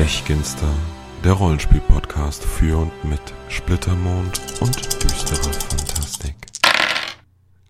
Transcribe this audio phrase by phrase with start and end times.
[0.00, 0.72] Stechginster,
[1.22, 3.20] der Rollenspiel-Podcast für und mit
[3.50, 6.36] Splittermond und düsterer Fantastik.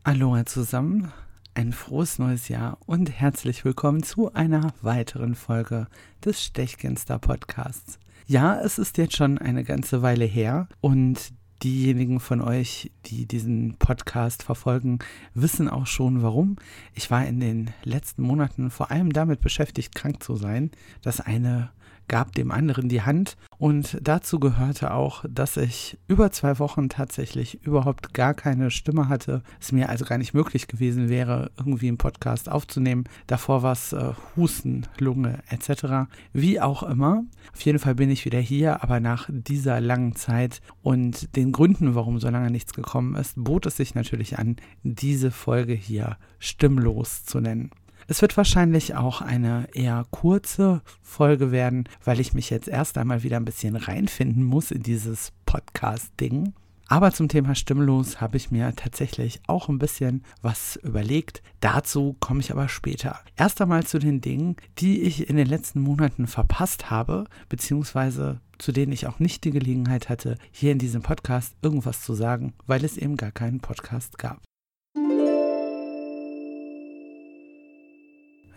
[0.05, 1.11] Aloha zusammen,
[1.55, 5.89] ein frohes neues Jahr und herzlich willkommen zu einer weiteren Folge
[6.25, 7.99] des Stechginster Podcasts.
[8.29, 11.33] Ja, es ist jetzt schon eine ganze Weile her und
[11.65, 15.01] diejenigen von euch, die diesen Podcast verfolgen,
[15.35, 16.57] wissen auch schon warum.
[16.95, 20.71] Ich war in den letzten Monaten vor allem damit beschäftigt, krank zu sein.
[21.03, 21.71] Das eine
[22.09, 27.63] gab dem anderen die Hand und dazu gehörte auch, dass ich über zwei Wochen tatsächlich
[27.63, 29.43] überhaupt gar keine Stimme hatte.
[29.61, 33.05] Es mir also gar nicht möglich gewesen wäre, irgendwie einen Podcast aufzunehmen.
[33.29, 36.11] Davor war es äh, Husten, Lunge etc.
[36.33, 37.23] Wie auch immer.
[37.53, 41.95] Auf jeden Fall bin ich wieder hier, aber nach dieser langen Zeit und den Gründen,
[41.95, 47.25] warum so lange nichts gekommen ist, bot es sich natürlich an, diese Folge hier stimmlos
[47.25, 47.71] zu nennen.
[48.11, 53.23] Es wird wahrscheinlich auch eine eher kurze Folge werden, weil ich mich jetzt erst einmal
[53.23, 56.53] wieder ein bisschen reinfinden muss in dieses Podcast-Ding.
[56.89, 61.41] Aber zum Thema Stimmlos habe ich mir tatsächlich auch ein bisschen was überlegt.
[61.61, 63.21] Dazu komme ich aber später.
[63.37, 68.73] Erst einmal zu den Dingen, die ich in den letzten Monaten verpasst habe, beziehungsweise zu
[68.73, 72.85] denen ich auch nicht die Gelegenheit hatte, hier in diesem Podcast irgendwas zu sagen, weil
[72.85, 74.43] es eben gar keinen Podcast gab.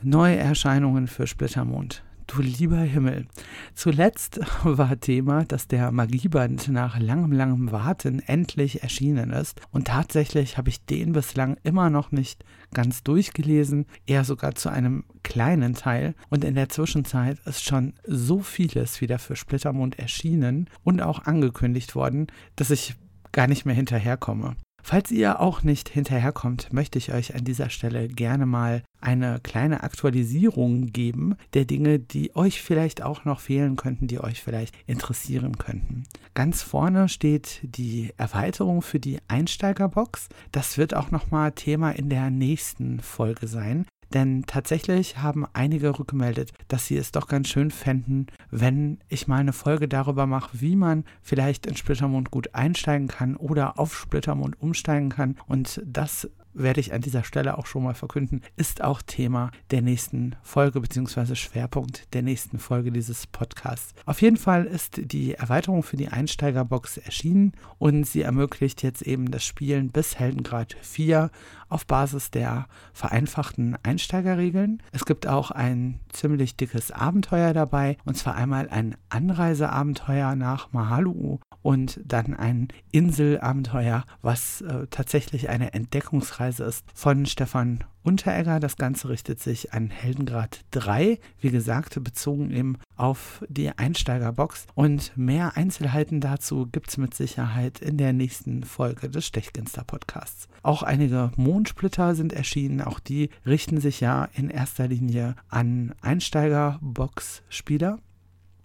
[0.04, 2.04] Neuerscheinungen für Splittermond.
[2.28, 3.28] Du lieber Himmel.
[3.76, 9.62] Zuletzt war Thema, dass der Magieband nach langem, langem Warten endlich erschienen ist.
[9.72, 12.44] Und tatsächlich habe ich den bislang immer noch nicht
[12.74, 16.16] ganz durchgelesen, eher sogar zu einem kleinen Teil.
[16.30, 21.94] Und in der Zwischenzeit ist schon so vieles wieder für Splittermond erschienen und auch angekündigt
[21.96, 22.96] worden, dass ich
[23.32, 24.56] gar nicht mehr hinterherkomme.
[24.86, 29.82] Falls ihr auch nicht hinterherkommt, möchte ich euch an dieser Stelle gerne mal eine kleine
[29.82, 35.58] Aktualisierung geben der Dinge, die euch vielleicht auch noch fehlen könnten, die euch vielleicht interessieren
[35.58, 36.04] könnten.
[36.34, 40.28] Ganz vorne steht die Erweiterung für die Einsteigerbox.
[40.52, 43.86] Das wird auch nochmal Thema in der nächsten Folge sein.
[44.14, 49.40] Denn tatsächlich haben einige rückgemeldet, dass sie es doch ganz schön fänden, wenn ich mal
[49.40, 54.62] eine Folge darüber mache, wie man vielleicht in Splittermond gut einsteigen kann oder auf Splittermond
[54.62, 55.38] umsteigen kann.
[55.48, 59.82] Und das werde ich an dieser Stelle auch schon mal verkünden, ist auch Thema der
[59.82, 61.36] nächsten Folge bzw.
[61.36, 63.94] Schwerpunkt der nächsten Folge dieses Podcasts.
[64.06, 69.32] Auf jeden Fall ist die Erweiterung für die Einsteigerbox erschienen und sie ermöglicht jetzt eben
[69.32, 71.32] das Spielen bis Heldengrad 4
[71.70, 74.82] auf Basis der vereinfachten Einsteigerregeln.
[74.92, 81.40] Es gibt auch ein ziemlich dickes Abenteuer dabei und zwar einmal ein Anreiseabenteuer nach Mahalu
[81.64, 88.60] und dann ein Inselabenteuer, was äh, tatsächlich eine Entdeckungsreise ist von Stefan Unteregger.
[88.60, 94.68] Das Ganze richtet sich an Heldengrad 3, wie gesagt, bezogen eben auf die Einsteigerbox.
[94.76, 100.50] Und mehr Einzelheiten dazu gibt es mit Sicherheit in der nächsten Folge des Stechginster Podcasts.
[100.62, 102.82] Auch einige Mondsplitter sind erschienen.
[102.82, 108.00] Auch die richten sich ja in erster Linie an Einsteigerbox-Spieler.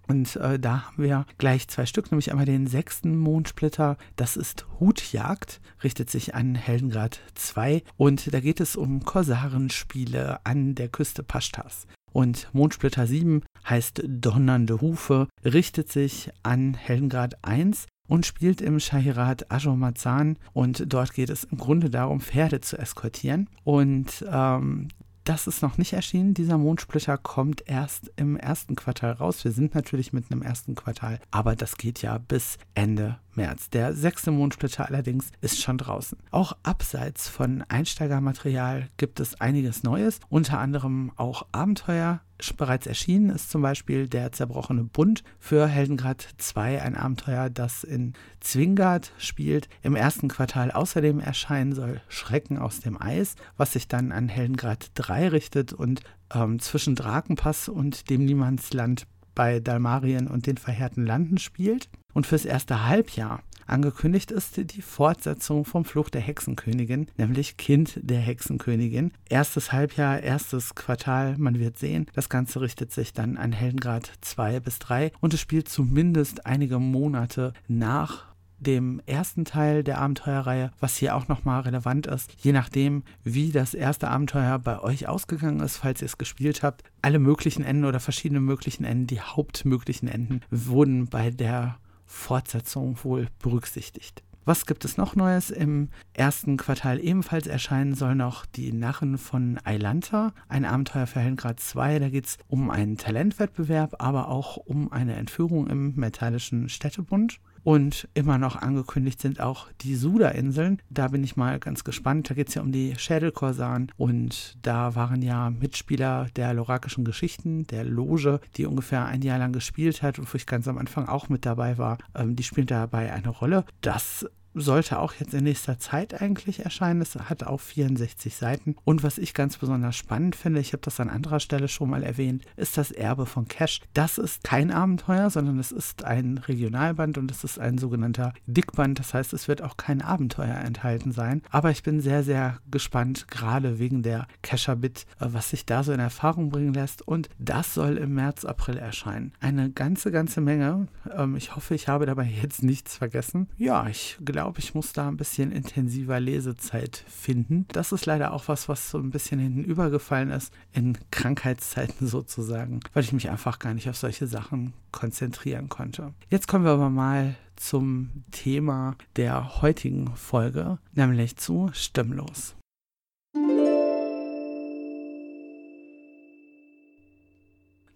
[0.09, 4.65] Und äh, da haben wir gleich zwei Stück, nämlich einmal den sechsten Mondsplitter, das ist
[4.79, 11.21] Hutjagd, richtet sich an Heldengrad 2 und da geht es um Korsarenspiele an der Küste
[11.21, 11.85] Pashtas.
[12.11, 19.51] Und Mondsplitter 7 heißt Donnernde Hufe, richtet sich an Heldengrad 1 und spielt im Shahirat
[19.51, 23.47] Ashomazan und dort geht es im Grunde darum, Pferde zu eskortieren.
[23.63, 24.87] Und ähm,
[25.29, 26.33] das ist noch nicht erschienen.
[26.33, 29.43] Dieser Mondsplitter kommt erst im ersten Quartal raus.
[29.43, 33.69] Wir sind natürlich mitten im ersten Quartal, aber das geht ja bis Ende März.
[33.69, 36.17] Der sechste Mondsplitter allerdings ist schon draußen.
[36.29, 42.19] Auch abseits von Einsteigermaterial gibt es einiges Neues, unter anderem auch Abenteuer.
[42.57, 48.13] Bereits erschienen ist zum Beispiel der zerbrochene Bund für Heldengrad 2, ein Abenteuer, das in
[48.41, 49.69] Zwingard spielt.
[49.83, 54.91] Im ersten Quartal außerdem erscheinen soll Schrecken aus dem Eis, was sich dann an Heldengrad
[54.95, 56.01] 3 richtet und
[56.33, 61.89] ähm, zwischen Drakenpass und dem Niemandsland bei Dalmarien und den verheerten Landen spielt.
[62.13, 68.19] Und fürs erste Halbjahr angekündigt ist die Fortsetzung vom Fluch der Hexenkönigin, nämlich Kind der
[68.19, 69.11] Hexenkönigin.
[69.29, 72.07] Erstes Halbjahr, erstes Quartal, man wird sehen.
[72.13, 76.79] Das Ganze richtet sich dann an Heldengrad 2 bis 3 und es spielt zumindest einige
[76.79, 78.29] Monate nach
[78.59, 83.73] dem ersten Teil der Abenteuerreihe, was hier auch nochmal relevant ist, je nachdem, wie das
[83.73, 86.83] erste Abenteuer bei euch ausgegangen ist, falls ihr es gespielt habt.
[87.01, 91.77] Alle möglichen Enden oder verschiedene möglichen Enden, die hauptmöglichen Enden, wurden bei der
[92.09, 94.23] Fortsetzung wohl berücksichtigt.
[94.45, 95.51] Was gibt es noch Neues?
[95.51, 101.59] Im ersten Quartal ebenfalls erscheinen soll noch Die Narren von Eilanta, ein Abenteuer für Hellengrad
[101.59, 101.99] 2.
[101.99, 107.39] Da geht es um einen Talentwettbewerb, aber auch um eine Entführung im metallischen Städtebund.
[107.63, 110.81] Und immer noch angekündigt sind auch die Suda-Inseln.
[110.89, 112.29] Da bin ich mal ganz gespannt.
[112.29, 113.91] Da geht es ja um die Schädelkorsaren.
[113.97, 119.53] Und da waren ja Mitspieler der lorakischen Geschichten, der Loge, die ungefähr ein Jahr lang
[119.53, 121.97] gespielt hat und wo ich ganz am Anfang auch mit dabei war.
[122.15, 123.65] Ähm, die spielen dabei eine Rolle.
[123.81, 124.25] Das
[124.61, 127.01] sollte auch jetzt in nächster Zeit eigentlich erscheinen.
[127.01, 128.75] Es hat auch 64 Seiten.
[128.85, 132.03] Und was ich ganz besonders spannend finde, ich habe das an anderer Stelle schon mal
[132.03, 133.81] erwähnt, ist das Erbe von Cash.
[133.93, 138.99] Das ist kein Abenteuer, sondern es ist ein Regionalband und es ist ein sogenannter Dickband.
[138.99, 141.41] Das heißt, es wird auch kein Abenteuer enthalten sein.
[141.49, 145.91] Aber ich bin sehr, sehr gespannt, gerade wegen der Casher-Bit, äh, was sich da so
[145.91, 147.07] in Erfahrung bringen lässt.
[147.07, 149.33] Und das soll im März, April erscheinen.
[149.39, 150.87] Eine ganze, ganze Menge.
[151.15, 153.47] Ähm, ich hoffe, ich habe dabei jetzt nichts vergessen.
[153.57, 157.67] Ja, ich glaube, glaube, ich muss da ein bisschen intensiver Lesezeit finden.
[157.71, 162.79] Das ist leider auch was, was so ein bisschen hinten übergefallen ist, in Krankheitszeiten sozusagen,
[162.93, 166.15] weil ich mich einfach gar nicht auf solche Sachen konzentrieren konnte.
[166.31, 172.55] Jetzt kommen wir aber mal zum Thema der heutigen Folge, nämlich zu Stimmlos.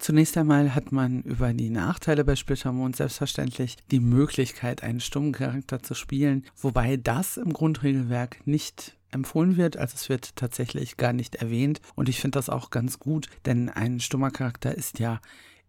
[0.04, 5.82] Zunächst einmal hat man über die Nachteile bei Splittermond selbstverständlich die Möglichkeit, einen stummen Charakter
[5.82, 11.36] zu spielen, wobei das im Grundregelwerk nicht empfohlen wird, also es wird tatsächlich gar nicht
[11.36, 11.80] erwähnt.
[11.96, 15.22] Und ich finde das auch ganz gut, denn ein stummer Charakter ist ja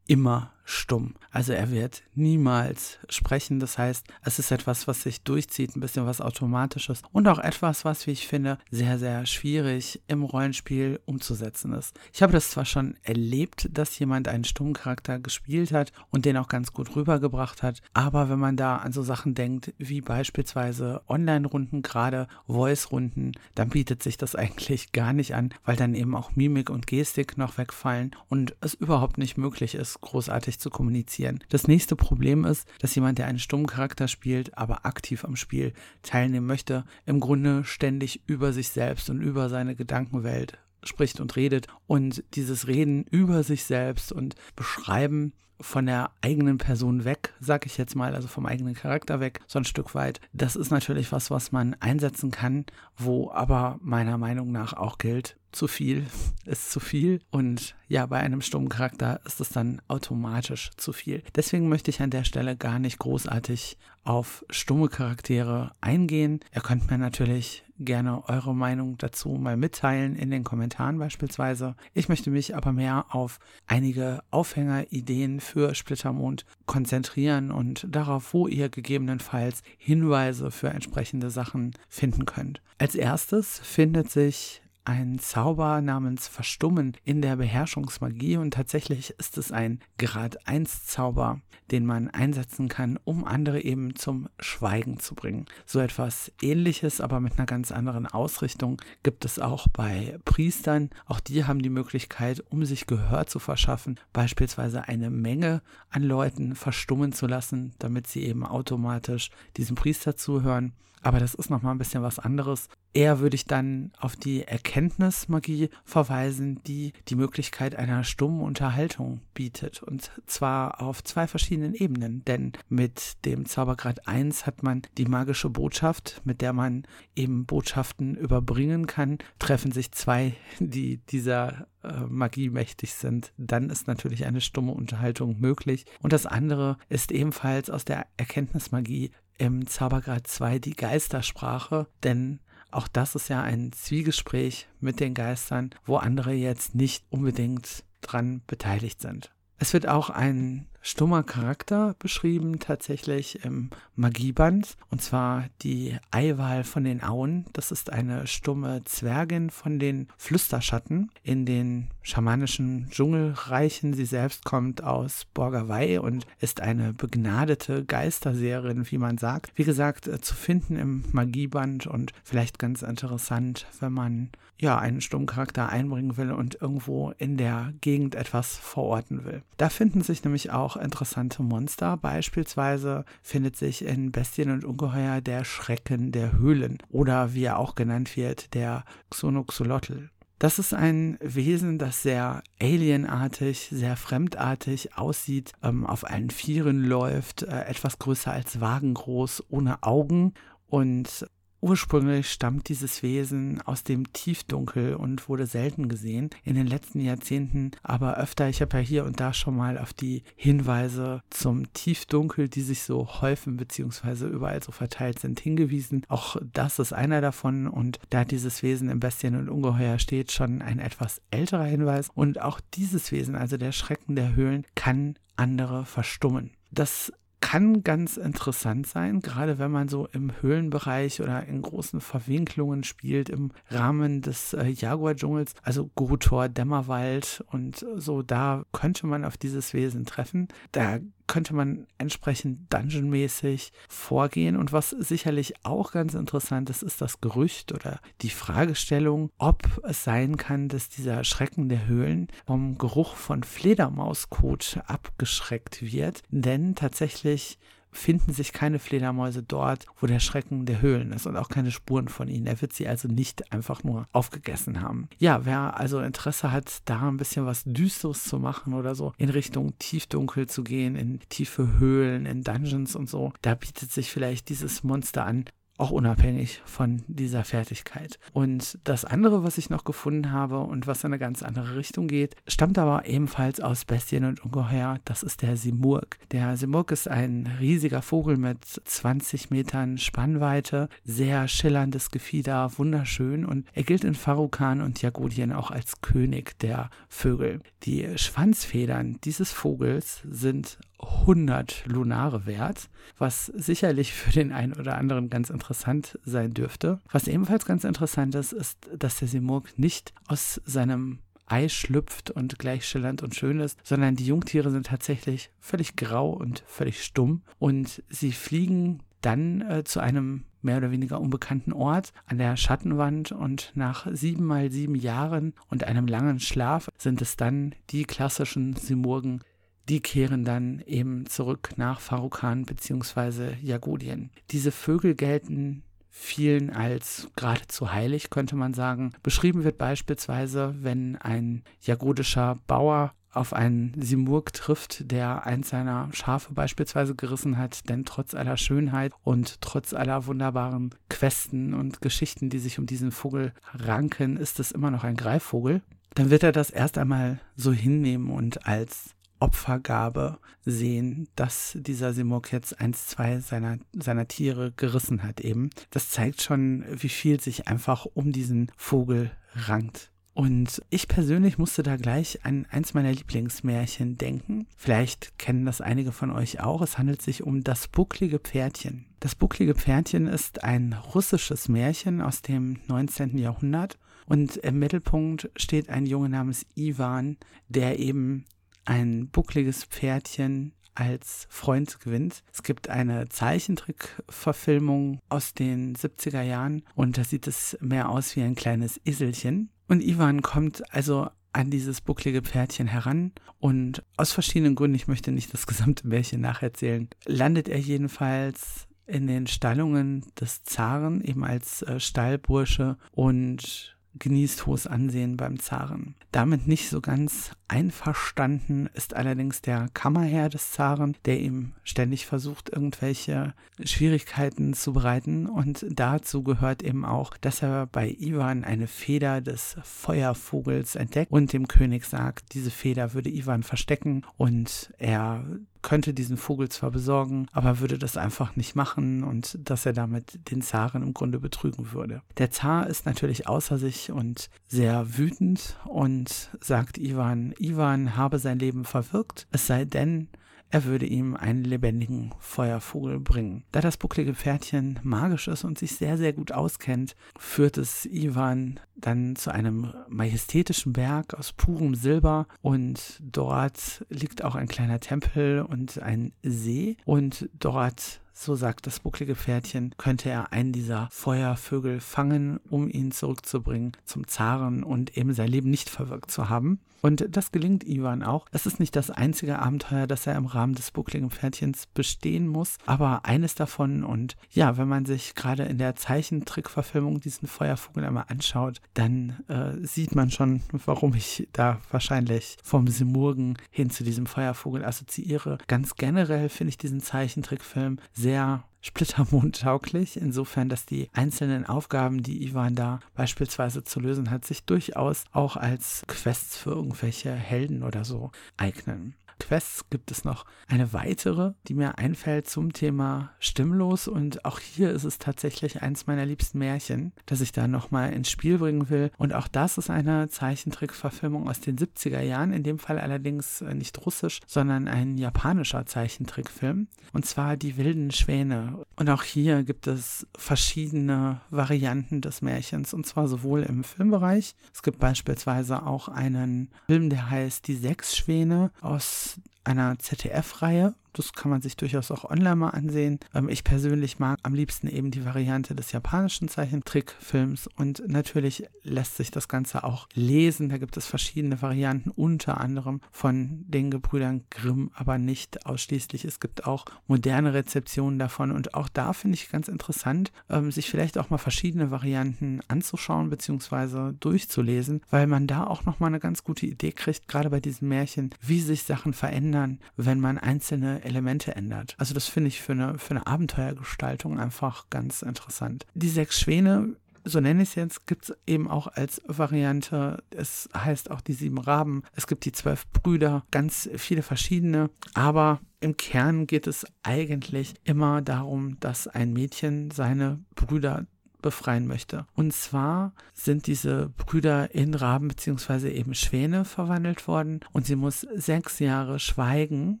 [0.06, 1.14] immer stumm.
[1.30, 3.60] Also er wird niemals sprechen.
[3.60, 7.84] Das heißt, es ist etwas, was sich durchzieht, ein bisschen was Automatisches und auch etwas,
[7.84, 11.98] was, wie ich finde, sehr, sehr schwierig im Rollenspiel umzusetzen ist.
[12.12, 16.36] Ich habe das zwar schon erlebt, dass jemand einen stummen Charakter gespielt hat und den
[16.36, 21.02] auch ganz gut rübergebracht hat, aber wenn man da an so Sachen denkt, wie beispielsweise
[21.08, 26.34] Online-Runden, gerade Voice-Runden, dann bietet sich das eigentlich gar nicht an, weil dann eben auch
[26.34, 31.40] Mimik und Gestik noch wegfallen und es überhaupt nicht möglich ist, großartig zu kommunizieren.
[31.48, 35.72] Das nächste Problem ist, dass jemand, der einen stummen Charakter spielt, aber aktiv am Spiel
[36.02, 41.66] teilnehmen möchte, im Grunde ständig über sich selbst und über seine Gedankenwelt spricht und redet.
[41.86, 47.78] Und dieses Reden über sich selbst und Beschreiben von der eigenen Person weg, sag ich
[47.78, 50.20] jetzt mal, also vom eigenen Charakter weg, so ein Stück weit.
[50.32, 52.66] Das ist natürlich was, was man einsetzen kann,
[52.96, 56.06] wo aber meiner Meinung nach auch gilt, zu viel
[56.44, 61.22] ist zu viel und ja, bei einem stummen Charakter ist es dann automatisch zu viel.
[61.36, 66.40] Deswegen möchte ich an der Stelle gar nicht großartig auf stumme Charaktere eingehen.
[66.54, 71.76] Ihr könnt mir natürlich gerne eure Meinung dazu mal mitteilen in den Kommentaren beispielsweise.
[71.94, 78.68] Ich möchte mich aber mehr auf einige Aufhängerideen für Splittermond konzentrieren und darauf, wo ihr
[78.68, 82.62] gegebenenfalls Hinweise für entsprechende Sachen finden könnt.
[82.78, 89.52] Als erstes findet sich ein Zauber namens Verstummen in der Beherrschungsmagie und tatsächlich ist es
[89.52, 91.40] ein Grad 1 Zauber,
[91.70, 95.46] den man einsetzen kann, um andere eben zum Schweigen zu bringen.
[95.66, 100.90] So etwas ähnliches, aber mit einer ganz anderen Ausrichtung gibt es auch bei Priestern.
[101.06, 106.56] Auch die haben die Möglichkeit, um sich Gehör zu verschaffen, beispielsweise eine Menge an Leuten
[106.56, 110.72] verstummen zu lassen, damit sie eben automatisch diesem Priester zuhören.
[111.02, 112.68] Aber das ist nochmal ein bisschen was anderes.
[112.94, 119.82] Eher würde ich dann auf die Erkenntnismagie verweisen, die die Möglichkeit einer stummen Unterhaltung bietet.
[119.82, 122.24] Und zwar auf zwei verschiedenen Ebenen.
[122.24, 126.84] Denn mit dem Zaubergrad 1 hat man die magische Botschaft, mit der man
[127.16, 129.18] eben Botschaften überbringen kann.
[129.38, 135.40] Treffen sich zwei, die dieser äh, Magie mächtig sind, dann ist natürlich eine stumme Unterhaltung
[135.40, 135.84] möglich.
[136.00, 142.88] Und das andere ist ebenfalls aus der Erkenntnismagie im Zaubergrad 2 die Geistersprache, denn auch
[142.88, 149.00] das ist ja ein Zwiegespräch mit den Geistern, wo andere jetzt nicht unbedingt dran beteiligt
[149.00, 149.31] sind.
[149.62, 154.76] Es wird auch ein stummer Charakter beschrieben, tatsächlich im Magieband.
[154.90, 157.44] Und zwar die Eiwahl von den Auen.
[157.52, 163.94] Das ist eine stumme Zwergin von den Flüsterschatten in den schamanischen Dschungelreichen.
[163.94, 169.52] Sie selbst kommt aus Borgawei und ist eine begnadete Geisterseherin, wie man sagt.
[169.54, 174.30] Wie gesagt, äh, zu finden im Magieband und vielleicht ganz interessant, wenn man
[174.62, 179.42] ja einen stummen Charakter einbringen will und irgendwo in der Gegend etwas verorten will.
[179.58, 181.96] Da finden sich nämlich auch auch interessante Monster.
[181.96, 187.74] Beispielsweise findet sich in Bestien und Ungeheuer der Schrecken der Höhlen oder wie er auch
[187.74, 190.10] genannt wird, der Xonoxolotl.
[190.38, 197.42] Das ist ein Wesen, das sehr alienartig, sehr fremdartig aussieht, ähm, auf allen Vieren läuft,
[197.42, 200.34] äh, etwas größer als Wagen groß, ohne Augen
[200.66, 201.26] Und
[201.64, 206.30] Ursprünglich stammt dieses Wesen aus dem Tiefdunkel und wurde selten gesehen.
[206.42, 208.48] In den letzten Jahrzehnten aber öfter.
[208.48, 212.82] Ich habe ja hier und da schon mal auf die Hinweise zum Tiefdunkel, die sich
[212.82, 216.02] so häufen beziehungsweise überall so verteilt sind, hingewiesen.
[216.08, 220.62] Auch das ist einer davon und da dieses Wesen im Bestien und Ungeheuer steht, schon
[220.62, 222.08] ein etwas älterer Hinweis.
[222.12, 226.50] Und auch dieses Wesen, also der Schrecken der Höhlen, kann andere verstummen.
[226.72, 227.12] Das
[227.42, 233.28] kann ganz interessant sein, gerade wenn man so im Höhlenbereich oder in großen Verwinklungen spielt
[233.28, 239.74] im Rahmen des äh, Jaguar-Dschungels, also Gotor, Dämmerwald und so, da könnte man auf dieses
[239.74, 240.48] Wesen treffen.
[240.70, 241.00] Da
[241.32, 244.54] könnte man entsprechend dungeonmäßig vorgehen.
[244.54, 250.04] Und was sicherlich auch ganz interessant ist, ist das Gerücht oder die Fragestellung, ob es
[250.04, 256.22] sein kann, dass dieser Schrecken der Höhlen vom Geruch von Fledermauskot abgeschreckt wird.
[256.28, 257.58] Denn tatsächlich
[257.92, 262.08] finden sich keine Fledermäuse dort, wo der Schrecken der Höhlen ist und auch keine Spuren
[262.08, 262.46] von ihnen.
[262.46, 265.08] Er wird sie also nicht einfach nur aufgegessen haben.
[265.18, 269.28] Ja, wer also Interesse hat, da ein bisschen was Düsteres zu machen oder so, in
[269.28, 274.48] Richtung Tiefdunkel zu gehen, in tiefe Höhlen, in Dungeons und so, da bietet sich vielleicht
[274.48, 275.44] dieses Monster an
[275.82, 278.20] auch unabhängig von dieser Fertigkeit.
[278.32, 282.06] Und das andere, was ich noch gefunden habe und was in eine ganz andere Richtung
[282.06, 285.00] geht, stammt aber ebenfalls aus Bestien und Ungeheuer.
[285.04, 286.18] Das ist der Simurg.
[286.30, 293.66] Der Simurg ist ein riesiger Vogel mit 20 Metern Spannweite, sehr schillerndes Gefieder, wunderschön und
[293.72, 297.60] er gilt in Farukan und Jagodien auch als König der Vögel.
[297.82, 305.30] Die Schwanzfedern dieses Vogels sind 100 Lunare wert, was sicherlich für den einen oder anderen
[305.30, 307.00] ganz interessant sein dürfte.
[307.10, 312.58] Was ebenfalls ganz interessant ist, ist, dass der Simurg nicht aus seinem Ei schlüpft und
[312.58, 317.42] gleich schillernd und schön ist, sondern die Jungtiere sind tatsächlich völlig grau und völlig stumm
[317.58, 323.32] und sie fliegen dann äh, zu einem mehr oder weniger unbekannten Ort an der Schattenwand
[323.32, 328.74] und nach sieben mal sieben Jahren und einem langen Schlaf sind es dann die klassischen
[328.76, 329.40] Simurgen,
[329.88, 333.54] die kehren dann eben zurück nach Farukan bzw.
[333.60, 334.30] Jagodien.
[334.50, 339.12] Diese Vögel gelten vielen als geradezu heilig, könnte man sagen.
[339.22, 346.52] Beschrieben wird beispielsweise, wenn ein jagodischer Bauer auf einen Simurg trifft, der eins seiner Schafe
[346.52, 352.58] beispielsweise gerissen hat, denn trotz aller Schönheit und trotz aller wunderbaren Questen und Geschichten, die
[352.58, 355.80] sich um diesen Vogel ranken, ist es immer noch ein Greifvogel.
[356.14, 362.52] Dann wird er das erst einmal so hinnehmen und als Opfergabe sehen, dass dieser Simok
[362.52, 365.70] jetzt eins, zwei seiner, seiner Tiere gerissen hat eben.
[365.90, 370.12] Das zeigt schon, wie viel sich einfach um diesen Vogel rankt.
[370.34, 374.66] Und ich persönlich musste da gleich an eins meiner Lieblingsmärchen denken.
[374.76, 376.80] Vielleicht kennen das einige von euch auch.
[376.80, 379.06] Es handelt sich um das bucklige Pferdchen.
[379.20, 383.36] Das bucklige Pferdchen ist ein russisches Märchen aus dem 19.
[383.36, 383.98] Jahrhundert.
[384.24, 387.36] Und im Mittelpunkt steht ein Junge namens Ivan,
[387.68, 388.46] der eben
[388.84, 392.42] ein buckliges Pferdchen als Freund gewinnt.
[392.52, 398.42] Es gibt eine Zeichentrickverfilmung aus den 70er Jahren und da sieht es mehr aus wie
[398.42, 399.70] ein kleines Eselchen.
[399.88, 405.32] Und Ivan kommt also an dieses bucklige Pferdchen heran und aus verschiedenen Gründen, ich möchte
[405.32, 411.82] nicht das gesamte Märchen nacherzählen, landet er jedenfalls in den Stallungen des Zaren, eben als
[411.82, 416.14] äh, Stallbursche und genießt hohes Ansehen beim Zaren.
[416.30, 422.70] Damit nicht so ganz einverstanden ist allerdings der Kammerherr des Zaren, der ihm ständig versucht,
[422.70, 425.46] irgendwelche Schwierigkeiten zu bereiten.
[425.46, 431.52] Und dazu gehört eben auch, dass er bei Ivan eine Feder des Feuervogels entdeckt und
[431.52, 435.44] dem König sagt, diese Feder würde Ivan verstecken und er
[435.82, 440.50] könnte diesen Vogel zwar besorgen, aber würde das einfach nicht machen und dass er damit
[440.50, 442.22] den Zaren im Grunde betrügen würde.
[442.38, 448.58] Der Zar ist natürlich außer sich und sehr wütend und sagt Ivan, Ivan habe sein
[448.58, 450.28] Leben verwirkt, es sei denn,
[450.72, 453.62] er würde ihm einen lebendigen Feuervogel bringen.
[453.72, 458.80] Da das bucklige Pferdchen magisch ist und sich sehr, sehr gut auskennt, führt es Ivan
[458.96, 465.60] dann zu einem majestätischen Berg aus purem Silber und dort liegt auch ein kleiner Tempel
[465.60, 472.00] und ein See und dort so sagt das bucklige Pferdchen, könnte er einen dieser Feuervögel
[472.00, 476.80] fangen, um ihn zurückzubringen zum Zaren und eben sein Leben nicht verwirkt zu haben.
[477.02, 478.46] Und das gelingt Ivan auch.
[478.50, 482.78] Es ist nicht das einzige Abenteuer, das er im Rahmen des buckligen Pferdchens bestehen muss,
[482.86, 484.04] aber eines davon.
[484.04, 489.86] Und ja, wenn man sich gerade in der Zeichentrickverfilmung diesen Feuervogel einmal anschaut, dann äh,
[489.86, 495.58] sieht man schon, warum ich da wahrscheinlich vom Simurgen hin zu diesem Feuervogel assoziiere.
[495.66, 502.44] Ganz generell finde ich diesen Zeichentrickfilm sehr sehr splittermondtauglich, insofern, dass die einzelnen Aufgaben, die
[502.44, 508.04] Ivan da beispielsweise zu lösen hat, sich durchaus auch als Quests für irgendwelche Helden oder
[508.04, 509.14] so eignen.
[509.42, 514.06] Quests gibt es noch eine weitere, die mir einfällt zum Thema Stimmlos.
[514.06, 518.30] Und auch hier ist es tatsächlich eins meiner liebsten Märchen, das ich da nochmal ins
[518.30, 519.10] Spiel bringen will.
[519.18, 522.52] Und auch das ist eine Zeichentrickverfilmung aus den 70er Jahren.
[522.52, 526.86] In dem Fall allerdings äh, nicht russisch, sondern ein japanischer Zeichentrickfilm.
[527.12, 528.86] Und zwar Die wilden Schwäne.
[528.94, 532.94] Und auch hier gibt es verschiedene Varianten des Märchens.
[532.94, 534.54] Und zwar sowohl im Filmbereich.
[534.72, 539.31] Es gibt beispielsweise auch einen Film, der heißt Die sechs Schwäne aus
[539.64, 543.18] einer ZDF-Reihe das kann man sich durchaus auch online mal ansehen.
[543.34, 549.16] Ähm, ich persönlich mag am liebsten eben die Variante des japanischen Zeichentrickfilms und natürlich lässt
[549.16, 550.68] sich das Ganze auch lesen.
[550.68, 556.24] Da gibt es verschiedene Varianten, unter anderem von den Gebrüdern Grimm, aber nicht ausschließlich.
[556.24, 560.90] Es gibt auch moderne Rezeptionen davon und auch da finde ich ganz interessant, ähm, sich
[560.90, 564.12] vielleicht auch mal verschiedene Varianten anzuschauen bzw.
[564.18, 568.30] durchzulesen, weil man da auch nochmal eine ganz gute Idee kriegt, gerade bei diesen Märchen,
[568.40, 571.94] wie sich Sachen verändern, wenn man einzelne Elemente ändert.
[571.98, 575.86] Also das finde ich für eine, für eine Abenteuergestaltung einfach ganz interessant.
[575.94, 580.22] Die sechs Schwäne so nenne ich es jetzt, gibt es eben auch als Variante.
[580.30, 582.02] Es heißt auch die sieben Raben.
[582.14, 584.90] Es gibt die zwölf Brüder, ganz viele verschiedene.
[585.14, 591.06] Aber im Kern geht es eigentlich immer darum, dass ein Mädchen seine Brüder
[591.42, 592.26] befreien möchte.
[592.34, 595.90] Und zwar sind diese Brüder in Raben bzw.
[595.90, 600.00] eben Schwäne verwandelt worden und sie muss sechs Jahre schweigen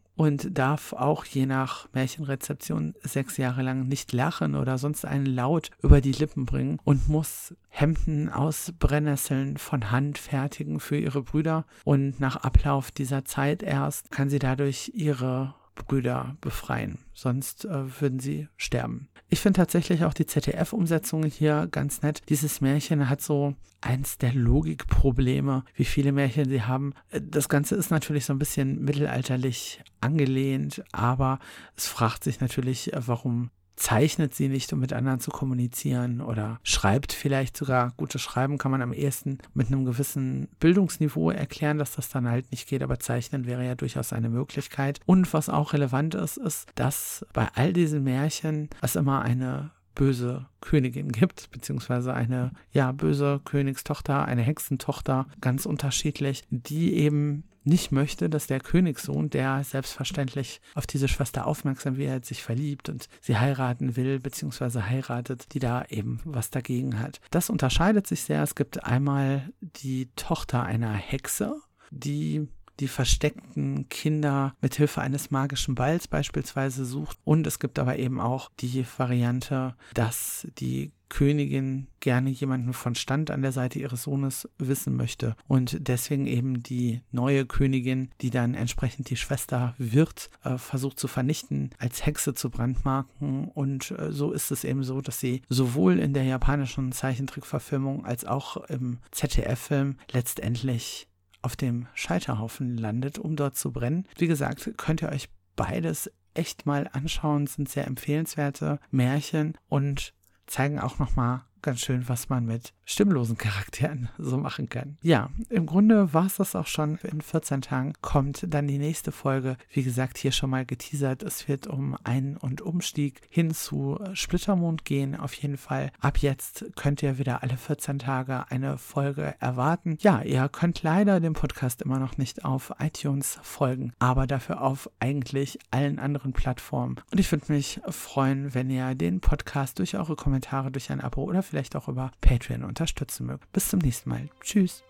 [0.14, 5.70] und darf auch je nach Märchenrezeption sechs Jahre lang nicht lachen oder sonst einen Laut
[5.82, 11.64] über die Lippen bringen und muss Hemden aus Brennnesseln von Hand fertigen für ihre Brüder
[11.84, 16.98] und nach Ablauf dieser Zeit erst kann sie dadurch ihre Brüder befreien.
[17.14, 19.08] Sonst äh, würden sie sterben.
[19.28, 22.20] Ich finde tatsächlich auch die ZDF-Umsetzung hier ganz nett.
[22.28, 26.94] Dieses Märchen hat so eins der Logikprobleme, wie viele Märchen sie haben.
[27.10, 31.38] Das Ganze ist natürlich so ein bisschen mittelalterlich angelehnt, aber
[31.76, 37.12] es fragt sich natürlich, warum zeichnet sie nicht, um mit anderen zu kommunizieren oder schreibt
[37.12, 37.92] vielleicht sogar.
[37.96, 42.50] Gutes Schreiben kann man am ehesten mit einem gewissen Bildungsniveau erklären, dass das dann halt
[42.50, 45.00] nicht geht, aber zeichnen wäre ja durchaus eine Möglichkeit.
[45.06, 50.46] Und was auch relevant ist, ist, dass bei all diesen Märchen es immer eine böse
[50.60, 58.28] Königin gibt, beziehungsweise eine, ja, böse Königstochter, eine Hexentochter, ganz unterschiedlich, die eben nicht möchte,
[58.28, 63.96] dass der Königssohn, der selbstverständlich auf diese Schwester aufmerksam wird, sich verliebt und sie heiraten
[63.96, 67.20] will, beziehungsweise heiratet, die da eben was dagegen hat.
[67.30, 68.42] Das unterscheidet sich sehr.
[68.42, 71.54] Es gibt einmal die Tochter einer Hexe,
[71.90, 72.48] die
[72.80, 77.18] die versteckten Kinder mit Hilfe eines magischen Balls beispielsweise sucht.
[77.24, 83.30] Und es gibt aber eben auch die Variante, dass die Königin gerne jemanden von Stand
[83.30, 88.54] an der Seite ihres Sohnes wissen möchte und deswegen eben die neue Königin, die dann
[88.54, 94.32] entsprechend die Schwester wird, äh, versucht zu vernichten, als Hexe zu brandmarken und äh, so
[94.32, 99.98] ist es eben so, dass sie sowohl in der japanischen Zeichentrickverfilmung als auch im ZDF-Film
[100.12, 101.08] letztendlich
[101.42, 104.06] auf dem Scheiterhaufen landet, um dort zu brennen.
[104.16, 110.14] Wie gesagt, könnt ihr euch beides echt mal anschauen, sind sehr empfehlenswerte Märchen und
[110.46, 114.98] zeigen auch nochmal ganz schön, was man mit stimmlosen Charakteren so machen kann.
[115.02, 116.98] Ja, im Grunde war es das auch schon.
[117.02, 119.56] In 14 Tagen kommt dann die nächste Folge.
[119.72, 121.22] Wie gesagt, hier schon mal geteasert.
[121.22, 125.16] Es wird um Ein- und Umstieg hin zu Splittermond gehen.
[125.16, 125.90] Auf jeden Fall.
[126.00, 129.96] Ab jetzt könnt ihr wieder alle 14 Tage eine Folge erwarten.
[130.00, 134.90] Ja, ihr könnt leider dem Podcast immer noch nicht auf iTunes folgen, aber dafür auf
[135.00, 136.96] eigentlich allen anderen Plattformen.
[137.10, 141.22] Und ich würde mich freuen, wenn ihr den Podcast durch eure Kommentare, durch ein Abo
[141.24, 143.52] oder vielleicht auch über Patreon unterstützen mögt.
[143.52, 144.30] Bis zum nächsten Mal.
[144.40, 144.82] Tschüss.